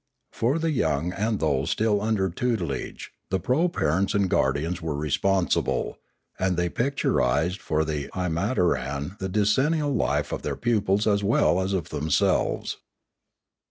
[0.33, 5.99] For the young and those still under tutelage the proparents and guardians were responsible,
[6.39, 11.73] and they picturised for the imataran the decennial life of their pupils as well as
[11.73, 12.77] of themselves.